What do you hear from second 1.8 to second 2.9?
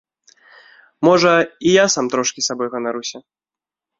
сам трошкі сабой